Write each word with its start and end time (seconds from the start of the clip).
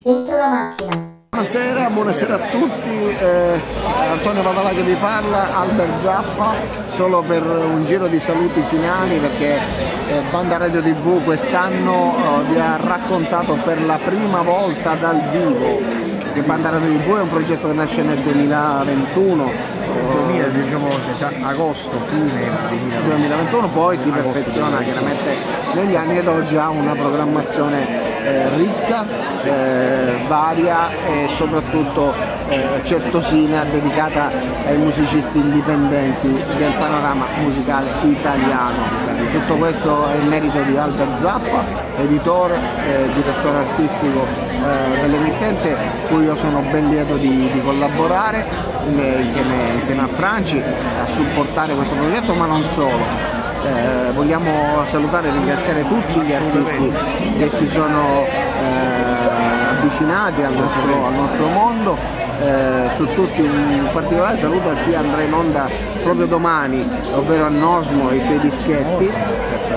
Dentro 0.00 0.36
la 0.36 0.48
macchina. 0.48 1.16
Buonasera, 1.30 1.88
buonasera 1.88 2.34
a 2.36 2.48
tutti, 2.50 2.88
eh, 2.88 3.60
Antonio 4.12 4.42
Pavalà 4.42 4.68
che 4.68 4.82
vi 4.82 4.94
parla, 4.94 5.58
Albert 5.58 6.00
Zappa, 6.02 6.54
solo 6.94 7.20
per 7.20 7.44
un 7.44 7.84
giro 7.84 8.06
di 8.06 8.20
saluti 8.20 8.60
finali 8.62 9.16
perché 9.16 9.56
eh, 9.56 10.20
Banda 10.30 10.56
Radio 10.56 10.82
TV 10.82 11.24
quest'anno 11.24 12.14
eh, 12.14 12.52
vi 12.52 12.60
ha 12.60 12.76
raccontato 12.76 13.58
per 13.64 13.84
la 13.84 13.96
prima 13.96 14.42
volta 14.42 14.94
dal 14.94 15.20
vivo, 15.30 15.80
perché 16.22 16.42
Banda 16.42 16.70
Radio 16.70 16.96
TV 16.96 17.16
è 17.16 17.20
un 17.20 17.28
progetto 17.28 17.66
che 17.66 17.74
nasce 17.74 18.02
nel 18.02 18.18
2021, 18.18 19.50
2000, 20.12 20.46
diciamo 20.46 20.88
già 21.18 21.32
agosto, 21.42 21.98
fine 21.98 22.48
2000. 22.68 23.00
2021 23.00 23.68
poi 23.70 23.98
si 23.98 24.10
Agosto 24.10 24.30
perfeziona 24.30 24.76
2021. 24.76 24.92
chiaramente 24.92 25.80
negli 25.80 25.96
anni 25.96 26.18
ed 26.18 26.28
oggi 26.28 26.56
ha 26.56 26.68
una 26.68 26.92
programmazione 26.92 28.07
eh, 28.28 28.48
ricca, 28.56 29.04
eh, 29.42 30.18
varia 30.26 30.88
e 31.06 31.28
soprattutto 31.28 32.12
eh, 32.48 32.80
certosina 32.82 33.64
dedicata 33.64 34.30
ai 34.66 34.76
musicisti 34.76 35.38
indipendenti 35.38 36.28
del 36.58 36.72
panorama 36.78 37.24
musicale 37.40 37.88
italiano. 38.02 39.06
Tutto 39.32 39.54
questo 39.56 40.08
è 40.10 40.16
il 40.16 40.24
merito 40.24 40.60
di 40.62 40.76
Albert 40.76 41.18
Zappa, 41.18 41.64
editore, 41.96 42.54
eh, 42.54 43.08
direttore 43.14 43.56
artistico 43.58 44.24
eh, 44.24 45.00
dell'emittente, 45.00 45.76
cui 46.08 46.24
io 46.24 46.36
sono 46.36 46.62
ben 46.70 46.88
lieto 46.88 47.16
di, 47.16 47.50
di 47.50 47.60
collaborare 47.62 48.44
insieme, 49.20 49.74
insieme 49.74 50.02
a 50.02 50.06
Franci 50.06 50.60
a 50.60 51.06
supportare 51.12 51.74
questo 51.74 51.94
progetto, 51.94 52.32
ma 52.34 52.46
non 52.46 52.64
solo. 52.70 53.37
Eh, 53.64 54.12
vogliamo 54.12 54.84
salutare 54.86 55.28
e 55.28 55.32
ringraziare 55.32 55.86
tutti 55.86 56.20
gli 56.20 56.32
artisti 56.32 56.92
che 57.38 57.50
si 57.50 57.68
sono 57.68 58.24
eh, 58.24 59.68
avvicinati 59.70 60.42
al 60.42 60.52
nostro, 60.52 61.06
al 61.06 61.14
nostro 61.14 61.46
mondo. 61.48 62.26
eh, 62.40 62.90
su 62.94 63.06
tutti 63.14 63.40
un 63.40 63.88
particolare 63.92 64.36
saluto 64.36 64.70
a 64.70 64.74
chi 64.74 64.94
andrà 64.94 65.22
in 65.22 65.32
onda 65.32 65.68
proprio 66.02 66.26
domani, 66.26 66.86
ovvero 67.12 67.46
a 67.46 67.48
Nosmo 67.48 68.10
e 68.10 68.16
i 68.16 68.22
suoi 68.22 68.38
dischetti. 68.40 69.12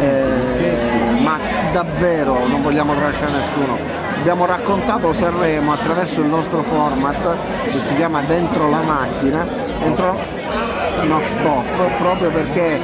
Eh, 0.00 1.20
ma 1.20 1.38
davvero 1.72 2.46
non 2.46 2.62
vogliamo 2.62 2.94
tralasciare 2.94 3.32
nessuno. 3.32 3.78
Abbiamo 4.18 4.46
raccontato 4.46 5.12
Sanremo 5.12 5.72
attraverso 5.72 6.20
il 6.20 6.26
nostro 6.26 6.62
format 6.62 7.36
che 7.70 7.80
si 7.80 7.94
chiama 7.94 8.20
Dentro 8.22 8.68
la 8.68 8.80
macchina, 8.80 9.46
dentro 9.80 10.16
no 11.02 11.20
stop, 11.22 11.96
proprio 11.98 12.30
perché 12.30 12.78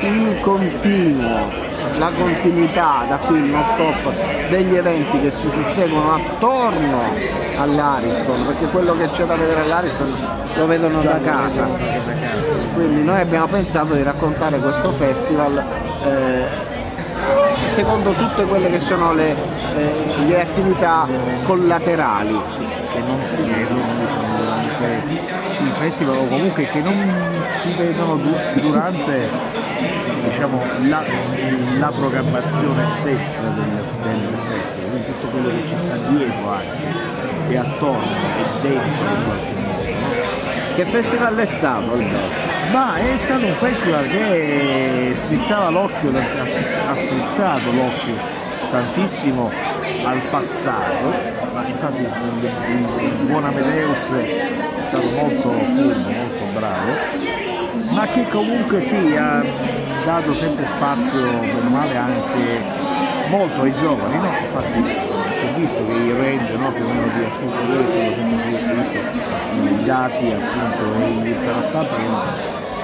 il 0.00 0.40
continuo, 0.40 1.50
la 1.98 2.10
continuità, 2.16 3.04
da 3.08 3.16
qui 3.16 3.38
il 3.38 3.44
no 3.44 3.64
stop 3.74 4.12
degli 4.48 4.76
eventi 4.76 5.20
che 5.20 5.30
si 5.30 5.48
susseguono 5.50 6.14
attorno 6.14 7.02
all'Ariston, 7.58 8.46
perché 8.46 8.66
quello 8.66 8.96
che 8.96 9.08
c'è 9.10 9.24
da 9.24 9.34
vedere 9.36 9.60
all'Ariston 9.60 10.12
lo 10.56 10.66
vedono 10.66 11.00
da 11.00 11.18
casa. 11.20 11.66
Quindi 12.74 13.02
noi 13.02 13.20
abbiamo 13.20 13.46
pensato 13.46 13.94
di 13.94 14.02
raccontare 14.02 14.58
questo 14.58 14.92
festival 14.92 15.64
eh, 16.04 16.74
secondo 17.66 18.12
tutte 18.12 18.44
quelle 18.44 18.70
che 18.70 18.80
sono 18.80 19.12
le, 19.12 19.34
eh, 19.76 20.26
le 20.26 20.40
attività 20.40 21.06
collaterali. 21.44 22.40
Che 22.96 23.02
non 23.02 23.24
si 23.24 23.42
vedono 23.42 23.82
diciamo, 23.82 24.36
durante 24.38 25.02
il 25.58 25.70
festival 25.74 26.16
o 26.16 26.26
comunque 26.28 26.66
che 26.66 26.80
non 26.80 27.42
si 27.44 27.74
vedono 27.74 28.16
du- 28.16 28.60
durante 28.60 29.28
diciamo, 30.24 30.62
la, 30.88 31.02
la 31.78 31.92
programmazione 31.94 32.86
stessa 32.86 33.42
del, 33.42 33.82
del 34.02 34.38
festival, 34.48 34.90
quindi 34.90 35.06
tutto 35.12 35.26
quello 35.28 35.48
che 35.48 35.66
ci 35.66 35.76
sta 35.76 35.96
dietro 36.08 36.50
anche 36.50 37.14
e 37.48 37.56
attorno 37.56 38.00
e 38.02 38.60
dentro 38.62 39.04
in 39.04 39.24
qualche 39.24 39.54
modo. 39.54 40.74
Che 40.74 40.84
festival 40.86 41.36
è 41.36 41.46
stato 41.46 41.92
Alberto? 41.92 42.44
Ma 42.72 42.96
è 42.96 43.16
stato 43.16 43.44
un 43.44 43.54
festival 43.54 44.08
che 44.08 45.10
strizzava 45.12 45.68
l'occhio, 45.70 46.10
ha 46.10 46.94
strizzato 46.94 47.70
l'occhio 47.72 48.14
tantissimo 48.70 49.50
al 50.06 50.20
passato, 50.30 51.12
ma 51.52 51.66
infatti 51.66 52.02
il, 52.02 53.26
buon 53.26 53.44
Amadeus 53.44 54.12
è 54.12 54.80
stato 54.80 55.10
molto 55.10 55.50
furbo, 55.50 56.10
molto 56.10 56.44
bravo, 56.54 56.92
ma 57.90 58.06
che 58.06 58.24
comunque 58.28 58.80
sì, 58.80 59.16
ha 59.16 59.44
dato 60.04 60.32
sempre 60.32 60.64
spazio, 60.64 61.20
male, 61.68 61.96
anche 61.96 62.62
molto 63.30 63.62
ai 63.62 63.74
giovani, 63.74 64.16
no? 64.16 64.30
Infatti 64.38 64.84
si 65.34 65.46
è 65.46 65.50
visto 65.58 65.84
che 65.84 65.92
il 65.92 66.14
range 66.14 66.56
no, 66.56 66.70
più 66.70 66.84
o 66.84 66.88
meno 66.88 67.12
di 67.12 67.24
ascoltatori 67.24 67.88
sono 67.88 68.12
sempre 68.12 68.46
più 68.46 68.74
visto 68.76 68.98
i 69.80 69.84
dati 69.84 70.32
appunto 70.32 71.26
in 71.26 71.38
sala 71.38 71.62
stampa 71.62 71.96
che 71.96 72.04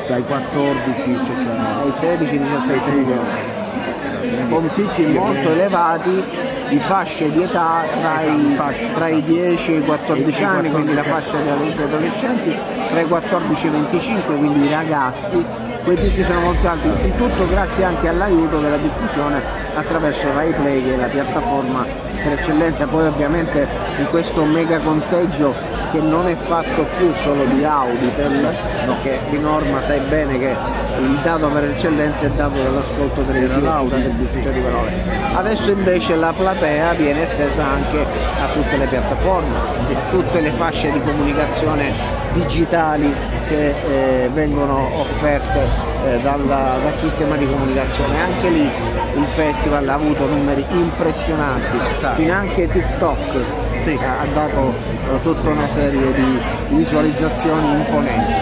dai 0.09 0.23
14 0.25 1.21
cioè, 1.25 1.83
Ai 1.83 1.93
16, 1.93 2.39
17 2.39 2.81
sì, 2.81 2.91
anni, 2.91 4.49
con 4.49 4.69
picchi 4.75 5.07
molto 5.07 5.51
elevati 5.51 6.52
di 6.73 6.79
fasce 6.79 7.31
di 7.31 7.43
età 7.43 7.85
tra, 8.01 8.17
Esatto, 8.17 8.39
i, 8.39 8.55
fasce, 8.55 8.93
tra 8.95 9.09
i 9.09 9.19
esatto. 9.19 9.33
10 9.33 9.73
e 9.73 9.77
i 9.77 9.85
14 9.85 10.39
E 10.39 10.41
i 10.41 10.45
anni, 10.45 10.71
quindi 10.71 10.95
la 10.95 11.03
14 11.03 11.13
fascia 11.13 11.55
degli 11.55 11.83
adolescenti, 11.83 12.59
tra 12.89 13.01
i 13.01 13.07
14 13.07 13.67
e 13.67 13.69
i 13.69 13.73
25, 13.73 14.37
quindi 14.37 14.67
i 14.67 14.71
ragazzi, 14.71 15.45
quei 15.85 15.97
picchi 15.97 16.23
sono 16.25 16.41
molto 16.41 16.69
alti, 16.69 16.89
il 16.89 17.15
tutto 17.15 17.47
grazie 17.49 17.85
anche 17.85 18.09
all'aiuto 18.09 18.59
della 18.59 18.79
diffusione 18.79 19.43
attraverso 19.75 20.33
Rai 20.33 20.53
Play 20.53 20.83
che 20.83 20.95
è 20.95 20.97
la 20.97 21.09
piattaforma 21.09 21.85
per 22.23 22.33
eccellenza, 22.33 22.87
poi 22.87 23.07
ovviamente 23.07 23.69
in 23.99 24.07
questo 24.09 24.43
mega 24.45 24.79
conteggio 24.79 25.55
che 25.93 26.01
non 26.01 26.27
è 26.27 26.35
fatto 26.35 26.87
più 26.97 27.13
solo 27.13 27.45
di 27.45 27.63
Auditel, 27.63 28.55
perché 28.87 29.21
di 29.29 29.39
norma 29.39 29.83
sai 29.83 30.01
bene 30.09 30.39
che 30.39 30.57
il 30.99 31.19
dato 31.23 31.49
per 31.49 31.65
eccellenza 31.65 32.27
è 32.27 32.31
dato 32.31 32.63
dall'ascolto 32.63 33.23
televisivo, 33.23 33.71
scusate 33.71 34.15
il 34.19 34.25
sì, 34.25 34.39
di 34.41 34.61
parole. 34.61 34.97
Adesso 35.35 35.71
invece 35.71 36.17
la 36.17 36.33
platea 36.33 36.95
viene 36.95 37.23
estesa 37.23 37.65
anche 37.67 38.07
a 38.41 38.49
tutte 38.55 38.79
le 38.79 38.87
piattaforme, 38.87 39.55
a 39.55 40.11
tutte 40.11 40.41
le 40.41 40.51
fasce 40.51 40.91
di 40.91 41.01
comunicazione 41.01 41.93
digitali 42.33 43.13
che 43.49 43.75
eh, 44.25 44.31
vengono 44.33 44.89
offerte 44.99 45.69
eh, 46.07 46.21
dalla- 46.23 46.79
dal 46.83 46.93
sistema 46.97 47.37
di 47.37 47.47
comunicazione. 47.47 48.19
Anche 48.19 48.49
lì 48.49 48.71
il 49.15 49.27
festival 49.35 49.87
ha 49.87 49.95
avuto 49.95 50.27
numeri 50.27 50.65
impressionanti, 50.71 51.79
fino 52.15 52.33
anche 52.33 52.67
TikTok 52.67 53.72
Sì. 53.83 53.99
ha 54.01 54.25
dato 54.33 54.73
eh, 54.73 55.23
tutta 55.23 55.51
una 55.51 55.69
serie 55.69 56.13
di 56.13 56.39
visualizzazioni 56.69 57.73
imponenti. 57.73 58.33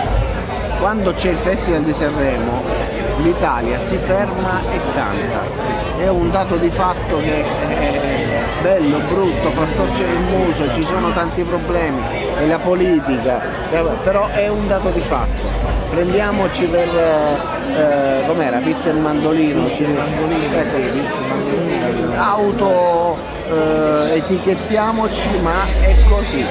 Quando 0.79 1.13
c'è 1.15 1.31
il 1.31 1.37
Festival 1.39 1.83
di 1.83 1.95
Sanremo 1.95 2.91
l'Italia 3.23 3.79
si 3.79 3.97
ferma 3.97 4.61
e 4.71 4.79
canta. 4.95 5.43
È 5.99 6.09
un 6.09 6.31
dato 6.31 6.57
di 6.57 6.71
fatto 6.71 7.19
che 7.19 7.45
è 7.69 8.43
bello, 8.63 8.99
brutto, 9.09 9.51
fa 9.51 9.67
storcere 9.67 10.13
il 10.13 10.37
muso, 10.37 10.71
ci 10.73 10.83
sono 10.83 11.13
tanti 11.13 11.43
problemi, 11.43 12.03
è 12.39 12.47
la 12.47 12.59
politica, 12.59 13.41
eh, 13.71 13.83
però 14.03 14.29
è 14.29 14.49
un 14.49 14.67
dato 14.69 14.91
di 14.91 15.01
fatto. 15.01 15.49
Prendiamoci 15.91 16.67
per 16.67 16.89
eh, 17.75 18.27
com'era, 18.27 18.59
pizza 18.59 18.91
e 18.91 18.93
mandolino, 18.95 19.69
ci- 19.71 19.85
eh 19.85 20.65
sì, 20.65 21.07
auto 22.17 23.17
eh, 23.49 24.17
etichettiamoci, 24.17 25.29
ma 25.43 25.67
è 25.81 25.97
così. 26.09 26.45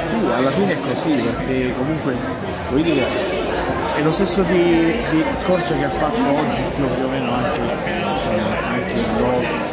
Sì, 0.00 0.16
alla 0.34 0.50
fine 0.50 0.72
è 0.74 0.78
così, 0.80 1.12
perché 1.14 1.72
comunque 1.76 2.14
voglio 2.70 2.82
dire, 2.82 3.06
è 3.96 4.02
lo 4.02 4.12
stesso 4.12 4.42
di, 4.42 4.94
di 5.10 5.24
discorso 5.30 5.74
che 5.74 5.84
ha 5.84 5.88
fatto 5.88 6.18
oggi 6.28 6.62
più 6.74 6.84
o 6.84 7.08
meno 7.08 7.32
anche, 7.32 7.60
insomma, 7.60 8.56
anche 8.68 8.94
lo, 9.18 9.26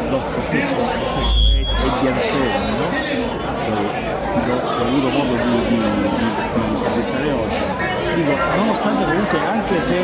lo- 0.09 0.25
lo 0.35 0.41
stesso, 0.41 0.75
lo 0.75 1.05
stesso 1.05 1.47
Eddie 1.59 2.09
Anselmi, 2.11 2.77
no? 2.77 2.89
che, 2.89 3.75
che 4.45 4.51
ho 4.51 4.81
avuto 4.81 5.09
modo 5.09 5.33
di, 5.35 5.63
di- 5.67 5.77
di- 5.77 6.09
di 6.53 6.73
intervistare 6.73 7.31
oggi. 7.31 7.63
Dico, 8.15 8.33
nonostante 8.59 9.05
comunque 9.05 9.39
anche 9.45 9.79
se 9.79 10.03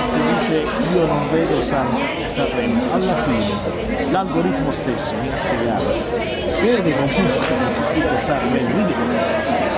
si 0.00 0.20
dice 0.34 0.64
io 0.92 1.06
non 1.06 1.28
vedo 1.30 1.60
San- 1.60 1.92
Sanremo, 2.24 2.92
alla 2.92 3.14
fine 3.22 4.10
l'algoritmo 4.10 4.70
stesso 4.70 5.14
mi 5.20 5.28
ha 5.32 5.36
spiegato, 5.36 5.92
vede 6.60 6.94
comunque 6.94 7.38
che 7.40 7.72
c'è 7.72 7.82
scritto 7.82 8.18
Sanremo, 8.18 8.70
quindi 8.70 8.94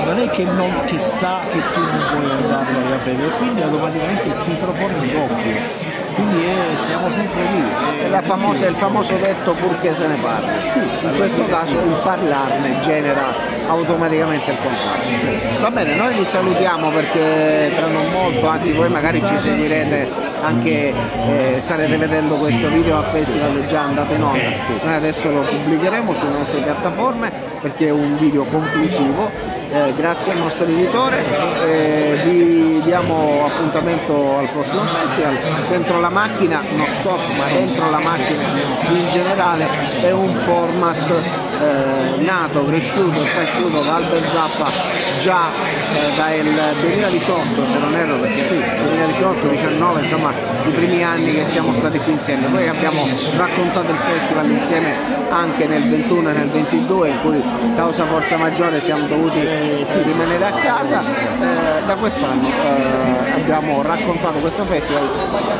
non 0.05 0.19
è 0.19 0.28
che, 0.28 0.44
non, 0.44 0.70
che 0.84 0.99
sa 0.99 1.40
che 1.50 1.62
tu 1.72 1.81
non 1.81 2.00
puoi 2.12 2.31
andarlo 2.31 2.94
a 2.94 2.99
vedere, 2.99 3.31
quindi 3.38 3.62
automaticamente 3.62 4.40
ti 4.43 4.55
propone 4.55 4.94
un 4.94 5.11
doppio. 5.11 6.09
Quindi 6.20 6.44
è- 6.44 6.76
siamo 6.76 7.08
sempre 7.08 7.40
lì. 7.52 7.62
È 8.05 8.08
la 8.08 8.20
famosa- 8.20 8.67
il 8.67 8.76
famoso 8.76 9.14
detto 9.17 9.52
purché 9.55 9.94
se 9.94 10.06
ne 10.06 10.17
parli. 10.17 10.49
Sì, 10.70 10.78
In 10.81 11.17
questo 11.17 11.46
caso 11.46 11.70
il 11.78 11.99
parlarne 12.02 12.78
genera 12.82 13.32
automaticamente 13.69 14.50
il 14.50 14.56
contatto. 14.58 15.61
Va 15.62 15.70
bene, 15.70 15.94
noi 15.94 16.14
vi 16.14 16.25
salutiamo 16.25 16.90
perché 16.90 17.72
tra 17.75 17.87
non 17.87 18.05
molto, 18.12 18.49
anzi 18.49 18.72
voi 18.72 18.90
magari 18.90 19.22
ci 19.25 19.38
seguirete 19.38 20.11
anche, 20.43 20.93
eh, 20.93 21.55
starete 21.58 21.96
vedendo 21.96 22.34
questo 22.34 22.69
video 22.69 22.99
al 22.99 23.05
festival 23.05 23.64
già 23.66 23.81
andato 23.82 24.12
in 24.14 24.23
onda. 24.23 24.49
Noi 24.82 24.94
adesso 24.94 25.31
lo 25.31 25.40
pubblicheremo 25.43 26.12
sulle 26.19 26.31
nostre 26.31 26.61
piattaforme 26.61 27.31
perché 27.61 27.87
è 27.88 27.90
un 27.90 28.16
video 28.19 28.44
conclusivo. 28.44 29.58
Eh, 29.73 29.94
grazie 29.94 30.32
al 30.32 30.38
nostro 30.38 30.64
editore, 30.64 31.19
eh, 31.64 32.19
vi 32.25 32.81
diamo 32.82 33.44
appuntamento 33.46 34.38
al 34.38 34.49
prossimo 34.49 34.82
festival. 34.84 35.37
Dentro 35.69 36.00
la 36.00 36.09
macchina, 36.10 36.62
non 36.74 36.88
stop, 36.88 37.20
ma 37.38 37.46
dentro 37.46 37.90
la 37.90 38.00
macchina 38.00 38.42
in 38.88 39.08
generale 39.10 39.66
è 40.02 40.10
un 40.10 40.34
format 40.44 41.39
eh, 41.60 42.22
nato, 42.22 42.64
cresciuto 42.66 43.22
e 43.22 43.26
cresciuto 43.34 43.80
da 43.82 43.96
Albert 43.96 44.28
Zappa 44.30 44.70
già 45.18 45.48
eh, 45.94 46.16
dal 46.16 46.74
2018 46.80 47.42
se 47.42 47.78
non 47.78 47.94
erro 47.94 48.16
perché 48.16 48.46
sì, 48.46 48.56
2018-19 48.56 50.02
insomma 50.02 50.32
i 50.64 50.70
primi 50.72 51.02
anni 51.04 51.32
che 51.32 51.46
siamo 51.46 51.72
stati 51.72 51.98
qui 51.98 52.12
insieme 52.12 52.46
poi 52.46 52.68
abbiamo 52.68 53.06
raccontato 53.36 53.90
il 53.90 53.98
festival 53.98 54.50
insieme 54.50 54.94
anche 55.28 55.66
nel 55.66 55.88
21 55.88 56.30
e 56.30 56.32
nel 56.32 56.48
22 56.48 57.08
in 57.08 57.20
cui 57.20 57.42
causa 57.76 58.04
forza 58.06 58.36
maggiore 58.36 58.80
siamo 58.80 59.06
dovuti 59.06 59.40
eh, 59.40 59.84
sì, 59.84 60.02
rimanere 60.02 60.44
a 60.44 60.52
casa 60.52 61.00
eh, 61.00 61.84
da 61.84 61.94
quest'anno 61.96 62.48
eh, 62.48 63.40
abbiamo 63.40 63.82
raccontato 63.82 64.38
questo 64.38 64.64
festival 64.64 65.08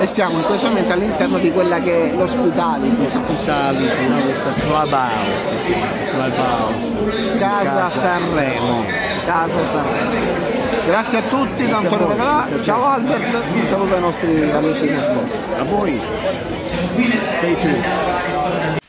e 0.01 0.07
siamo 0.07 0.39
in 0.39 0.45
questo 0.45 0.69
momento 0.69 0.93
all'interno 0.93 1.39
di 1.39 1.51
quella 1.53 1.79
che 1.79 2.11
è 2.11 2.15
l'ospitality 2.15 3.09
Hospitality, 3.41 4.09
no? 4.09 4.21
questa 4.21 4.53
clubhouse. 4.53 5.90
Casa 7.39 7.91
Sanremo. 7.91 8.85
Casa 9.25 9.65
Sanremo. 9.65 10.49
Grazie 10.87 11.19
a 11.19 11.23
tutti 11.23 11.69
tanto 11.69 11.97
Grazie 11.97 12.55
a 12.55 12.57
voi. 12.57 12.63
ciao 12.65 12.85
Albert. 12.85 13.45
Un 13.53 13.67
saluto 13.67 13.95
ai 13.95 14.01
nostri 14.01 14.51
amici. 14.51 14.87
In 14.87 14.97
ascolto 14.97 15.33
A 15.59 15.63
voi, 15.65 16.01
stay 17.39 17.57
tuned. 17.57 18.80